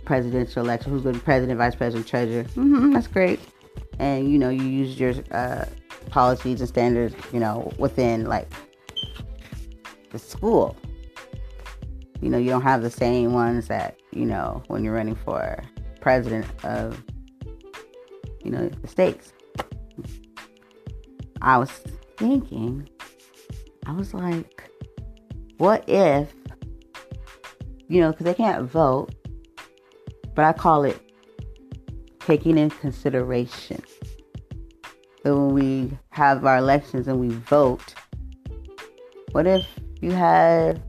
[0.04, 2.44] presidential election, who's going to be president, vice president, treasurer.
[2.44, 3.40] Mm-hmm, that's great.
[4.00, 5.66] And you know you use your uh,
[6.10, 8.52] policies and standards, you know, within like
[10.12, 10.76] the school
[12.22, 15.62] you know, you don't have the same ones that, you know, when you're running for
[16.02, 17.04] president of,
[18.44, 19.34] you know, the states.
[21.42, 21.72] I was
[22.18, 22.90] thinking,
[23.86, 24.70] I was like,
[25.58, 26.34] what if,
[27.88, 29.14] you know, because they can't vote,
[30.34, 31.00] but I call it
[32.20, 33.84] taking in consideration.
[35.24, 37.94] So when we have our elections and we vote,
[39.32, 39.66] what if
[40.02, 40.82] you have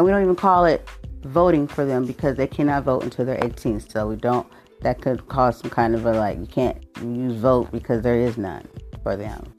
[0.00, 0.88] and we don't even call it
[1.24, 3.80] voting for them because they cannot vote until they're 18.
[3.80, 4.46] So we don't.
[4.80, 8.38] That could cause some kind of a like you can't use vote because there is
[8.38, 8.66] none
[9.02, 9.52] for them.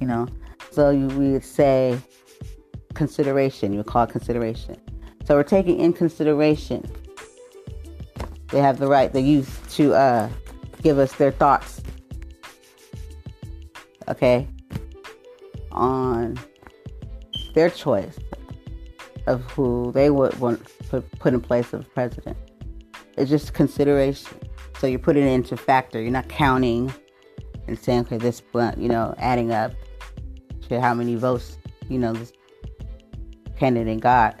[0.00, 0.26] You know.
[0.72, 2.00] So you, we would say
[2.94, 3.70] consideration.
[3.70, 4.76] You would call it consideration.
[5.24, 6.90] So we're taking in consideration.
[8.48, 10.28] They have the right, the youth, to uh,
[10.82, 11.80] give us their thoughts.
[14.08, 14.48] Okay.
[15.70, 16.36] On
[17.54, 18.18] their choice
[19.26, 22.36] of who they would want to put in place of president.
[23.16, 24.38] It's just consideration.
[24.78, 26.00] So you put it into factor.
[26.00, 26.92] You're not counting
[27.66, 28.42] and saying, okay, this,
[28.76, 29.72] you know, adding up
[30.68, 31.58] to how many votes
[31.88, 32.32] you know this
[33.58, 34.40] candidate got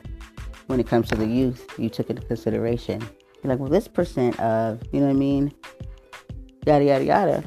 [0.68, 3.00] when it comes to the youth you took into consideration.
[3.42, 5.52] You're like, well, this percent of, you know what I mean?
[6.66, 7.42] Yada yada yada.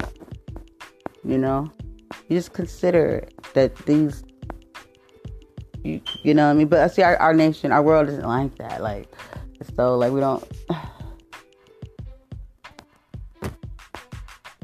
[1.24, 1.72] You know,
[2.28, 4.24] you just consider that these,
[5.84, 6.68] you, you know what I mean?
[6.68, 8.82] But I see our, our nation, our world isn't like that.
[8.82, 9.08] Like,
[9.76, 10.44] so like we don't.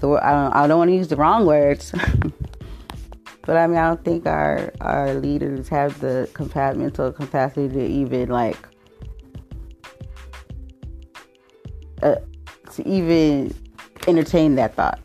[0.00, 1.94] The, I don't, I don't want to use the wrong words.
[3.50, 7.84] But I mean, I don't think our our leaders have the compa- mental capacity to
[7.84, 8.56] even like
[12.00, 12.14] uh,
[12.74, 13.52] to even
[14.06, 15.00] entertain that thought.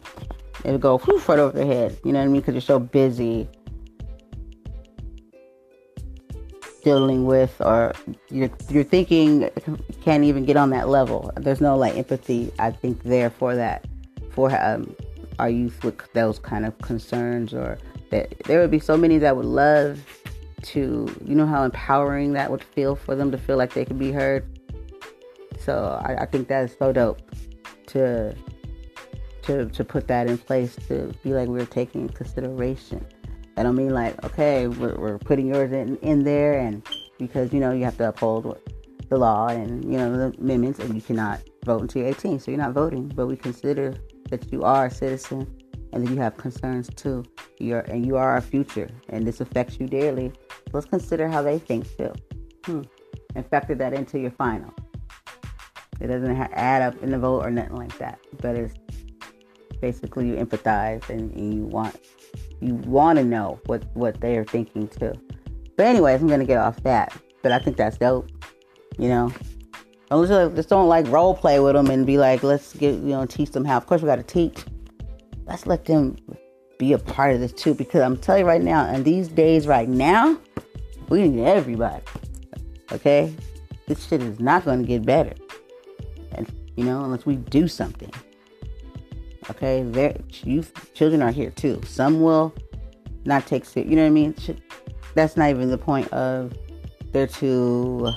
[0.63, 1.97] It'll go whew, right over their head.
[2.03, 2.41] You know what I mean?
[2.41, 3.47] Because you're so busy
[6.86, 7.94] dealing with, or
[8.30, 9.50] you're you're thinking
[10.04, 11.32] can't even get on that level.
[11.36, 12.54] There's no like empathy.
[12.60, 13.86] I think there for that
[14.30, 14.96] for um,
[15.40, 17.80] our youth with those kind of concerns or
[18.12, 20.00] that there would be so many that would love
[20.62, 24.00] to, you know, how empowering that would feel for them to feel like they could
[24.00, 24.46] be heard.
[25.60, 27.20] So I, I think that is so dope
[27.88, 28.36] to
[29.42, 33.04] to to put that in place to be like we're taking consideration.
[33.58, 36.86] I don't mean like okay, we're, we're putting yours in in there, and
[37.18, 38.60] because you know you have to uphold
[39.10, 42.51] the law and you know the amendments, and you cannot vote until you're 18, so
[42.51, 43.08] you're not voting.
[43.08, 43.95] But we consider
[44.30, 45.47] that you are a citizen
[45.95, 47.24] and then you have concerns too.
[47.60, 50.32] You're and you are our future, and this affects you dearly.
[50.74, 52.14] Let's consider how they think too,
[52.66, 52.82] hmm.
[53.34, 54.74] and factor that into your final.
[56.01, 58.76] It doesn't add up in the vote or nothing like that, but it's
[59.80, 61.95] basically you empathize and, and you want
[62.62, 65.14] you want to know what what they are thinking too.
[65.78, 67.16] But anyways, I'm gonna get off that.
[67.41, 68.30] But I think that's dope.
[68.97, 69.34] You know,
[70.10, 73.26] I just don't like role play with them and be like, let's get you know
[73.26, 73.78] teach them how.
[73.78, 74.64] Of course, we got to teach
[75.47, 76.18] let's let them
[76.78, 77.74] be a part of this too.
[77.74, 80.38] Because I'm telling you right now, in these days right now,
[81.10, 82.03] we need everybody.
[82.91, 83.34] Okay?
[83.88, 85.34] This shit is not to get better.
[86.32, 88.12] And, you know, unless we do something.
[89.50, 89.84] Okay?
[89.84, 91.82] There, youth, children are here too.
[91.86, 92.54] Some will
[93.26, 93.88] not take sick.
[93.88, 94.36] You know what I mean?
[95.14, 96.54] That's not even the point of
[97.12, 98.12] they're too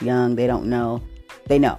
[0.00, 0.34] young.
[0.34, 1.02] They don't know.
[1.46, 1.76] They know.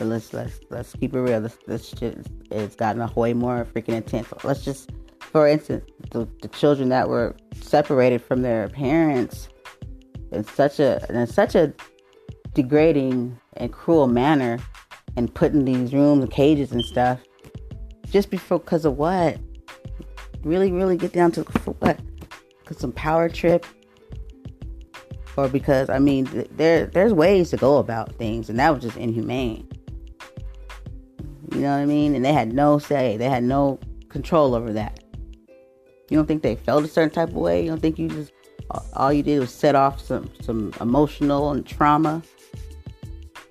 [0.00, 1.42] But let's let's let's keep it real.
[1.42, 4.32] This this shit it's gotten a way more freaking intense.
[4.42, 9.50] Let's just, for instance, the, the children that were separated from their parents
[10.32, 11.74] in such a in such a
[12.54, 14.58] degrading and cruel manner,
[15.18, 17.20] and put in these rooms and cages and stuff,
[18.10, 19.36] just before because of what?
[20.44, 22.00] Really, really get down to what?
[22.64, 23.66] Cause some power trip
[25.36, 28.96] or because I mean there there's ways to go about things and that was just
[28.96, 29.68] inhumane.
[31.52, 32.14] You know what I mean?
[32.14, 33.16] And they had no say.
[33.16, 33.78] They had no
[34.08, 35.02] control over that.
[36.08, 37.62] You don't think they felt a certain type of way?
[37.62, 38.32] You don't think you just
[38.94, 42.22] all you did was set off some some emotional and trauma?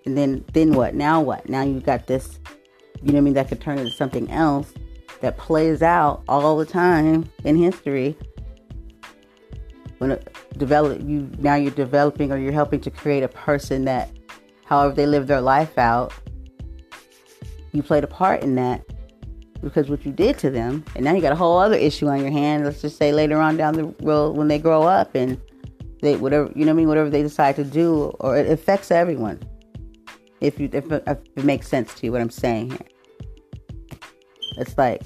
[0.06, 0.95] And then then what?
[0.95, 1.50] Now what?
[1.50, 2.39] Now you got this
[3.02, 4.74] you know what I mean that could turn into something else
[5.22, 8.18] that plays out all the time in history
[10.00, 14.10] when it develop you now you're developing or you're helping to create a person that
[14.66, 16.14] however they live their life out
[17.72, 18.84] you played a part in that
[19.61, 22.22] because what you did to them and now you got a whole other issue on
[22.22, 25.39] your hand let's just say later on down the road when they grow up and
[26.01, 28.91] they whatever you know what I mean whatever they decide to do or it affects
[28.91, 29.41] everyone
[30.39, 32.88] if you if, if it makes sense to you what I'm saying here
[34.57, 35.01] it's like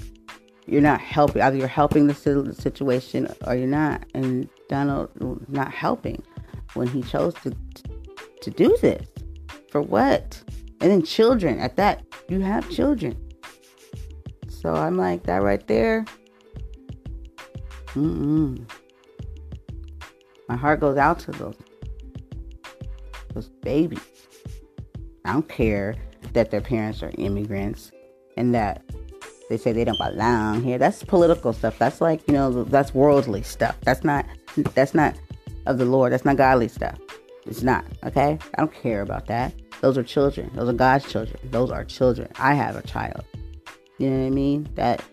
[0.66, 2.14] you're not helping either you're helping the
[2.58, 5.10] situation or you're not and Donald
[5.48, 6.22] not helping
[6.74, 7.54] when he chose to
[8.44, 9.06] to do this.
[9.70, 10.42] For what?
[10.80, 12.04] And then children at that.
[12.28, 13.16] You have children.
[14.48, 16.04] So I'm like that right there.
[17.88, 18.68] Mm-mm.
[20.48, 21.56] My heart goes out to those
[23.34, 24.00] those babies.
[25.24, 25.96] I don't care
[26.32, 27.90] that their parents are immigrants
[28.36, 28.82] and that
[29.48, 30.78] they say they don't belong here.
[30.78, 31.78] That's political stuff.
[31.78, 33.76] That's like, you know, that's worldly stuff.
[33.82, 34.26] That's not
[34.74, 35.14] that's not
[35.66, 36.12] of the Lord.
[36.12, 36.98] That's not godly stuff.
[37.46, 38.38] It's not, okay?
[38.54, 39.52] I don't care about that.
[39.84, 40.50] Those are children.
[40.54, 41.38] Those are God's children.
[41.50, 42.30] Those are children.
[42.38, 43.22] I have a child.
[43.98, 44.66] You know what I mean?
[44.76, 45.04] That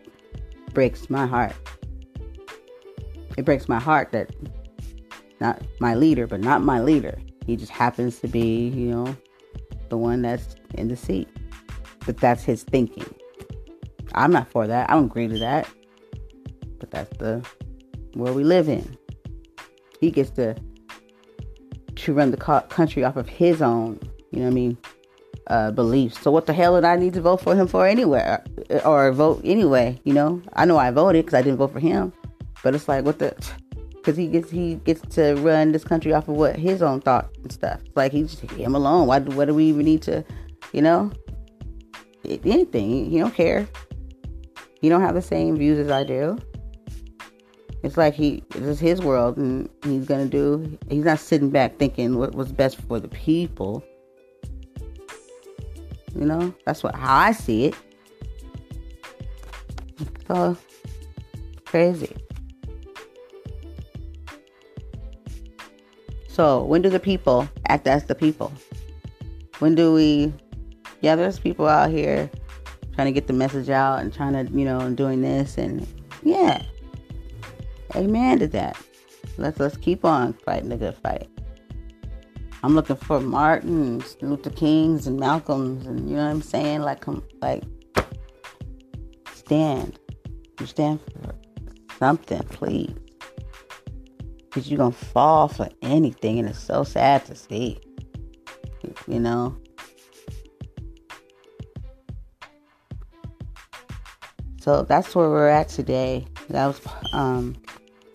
[0.73, 1.53] breaks my heart.
[3.35, 4.33] It breaks my heart that
[5.41, 7.19] not my leader, but not my leader.
[7.45, 9.13] He just happens to be, you know,
[9.89, 11.27] the one that's in the seat.
[12.05, 13.13] But that's his thinking.
[14.13, 14.89] I'm not for that.
[14.89, 15.67] I don't agree to that.
[16.79, 17.45] But that's the
[18.15, 18.97] world we live in.
[19.99, 20.55] He gets to
[21.95, 22.37] to run the
[22.69, 23.99] country off of his own,
[24.31, 24.77] you know what I mean,
[25.47, 26.19] uh, beliefs.
[26.19, 28.43] So what the hell did I need to vote for him for anywhere
[28.85, 29.99] or, vote anyway?
[30.03, 32.13] You know, I know I voted because I didn't vote for him,
[32.63, 33.35] but it's like what the
[33.95, 37.29] because he gets he gets to run this country off of what his own thought
[37.43, 37.81] and stuff.
[37.85, 39.07] It's like he's him alone.
[39.07, 39.19] Why?
[39.19, 40.23] What do we even need to,
[40.71, 41.11] you know?
[42.23, 43.09] Anything.
[43.09, 43.67] He don't care.
[44.79, 46.37] He don't have the same views as I do.
[47.83, 51.77] It's like he this is his world and he's gonna do he's not sitting back
[51.77, 53.83] thinking what was best for the people.
[56.15, 57.75] You know, that's what how I see it.
[60.27, 60.57] So
[61.65, 62.15] crazy.
[66.27, 68.51] So when do the people act as the people?
[69.59, 70.33] When do we
[71.01, 72.29] yeah, there's people out here
[72.93, 75.87] trying to get the message out and trying to, you know, and doing this and
[76.23, 76.63] yeah.
[77.95, 78.77] Amen to that.
[79.37, 81.30] Let's let's keep on fighting the good fight.
[82.63, 86.81] I'm looking for Martins, Luther Kings, and Malcolms, and you know what I'm saying?
[86.81, 87.03] Like,
[87.41, 87.63] like,
[89.33, 89.99] stand.
[90.59, 91.33] You stand for
[91.97, 92.93] something, please.
[94.43, 97.79] Because you're going to fall for anything, and it's so sad to see.
[99.07, 99.57] You know?
[104.61, 106.27] So that's where we're at today.
[106.49, 106.81] That was
[107.13, 107.55] um,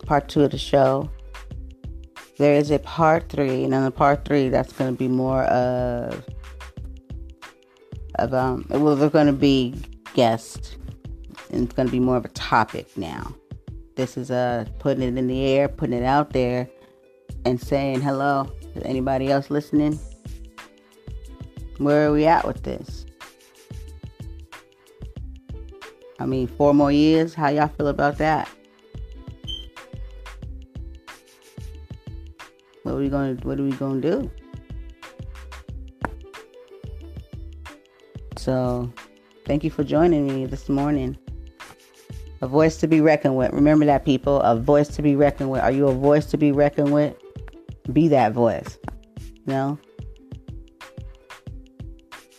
[0.05, 1.09] part two of the show.
[2.37, 5.43] There is a part three, and in the part three, that's going to be more
[5.43, 6.23] of
[8.15, 8.65] of um.
[8.69, 9.75] Well, they're going to be
[10.13, 10.75] guests,
[11.51, 13.33] and it's going to be more of a topic now.
[13.95, 16.69] This is uh putting it in the air, putting it out there,
[17.45, 18.51] and saying hello.
[18.75, 19.99] Is anybody else listening?
[21.79, 23.05] Where are we at with this?
[26.19, 27.33] I mean, four more years.
[27.33, 28.49] How y'all feel about that?
[32.87, 34.31] What are we gonna What are we gonna do?
[38.37, 38.89] So,
[39.45, 41.17] thank you for joining me this morning.
[42.39, 43.51] A voice to be reckoned with.
[43.51, 44.39] Remember that, people.
[44.39, 45.63] A voice to be reckoned with.
[45.63, 47.13] Are you a voice to be reckoned with?
[47.91, 48.77] Be that voice.
[49.45, 49.79] You know?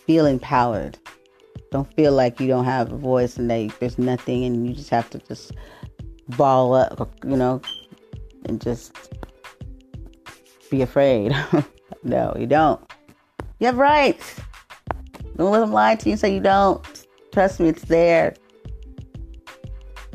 [0.07, 0.97] Feel empowered.
[1.71, 4.89] Don't feel like you don't have a voice and that there's nothing and you just
[4.89, 5.51] have to just
[6.29, 7.61] ball up, you know,
[8.45, 8.97] and just
[10.69, 11.35] be afraid.
[12.03, 12.81] no, you don't.
[13.59, 14.39] You have rights.
[15.35, 16.83] Don't let them lie to you and say you don't.
[17.31, 18.35] Trust me, it's there.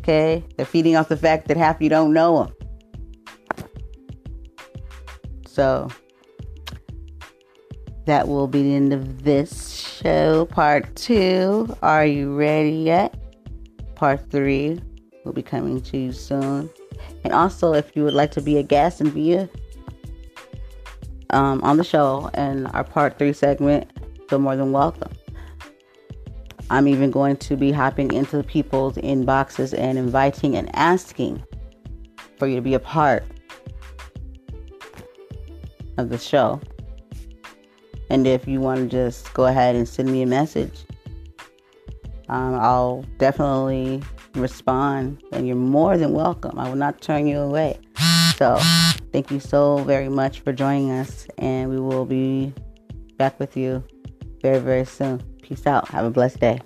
[0.01, 0.45] Okay?
[0.57, 2.55] They're feeding off the fact that half you don't know them.
[5.47, 5.89] So,
[8.07, 11.75] that will be the end of this show, part two.
[11.81, 13.17] Are you ready yet?
[13.95, 14.81] Part three
[15.25, 16.69] will be coming to you soon.
[17.23, 19.49] And also, if you would like to be a guest and be a
[21.35, 23.91] um, on the show and our part three segment,
[24.29, 25.13] feel more than welcome.
[26.71, 31.43] I'm even going to be hopping into people's inboxes and inviting and asking
[32.39, 33.25] for you to be a part
[35.99, 36.61] of the show.
[38.11, 40.85] And if you want to just go ahead and send me a message,
[42.29, 44.03] um, I'll definitely
[44.35, 46.59] respond, and you're more than welcome.
[46.59, 47.79] I will not turn you away.
[48.37, 48.59] So,
[49.13, 52.53] thank you so very much for joining us, and we will be
[53.17, 53.85] back with you
[54.43, 55.23] very, very soon.
[55.43, 55.89] Peace out.
[55.89, 56.61] Have a blessed day.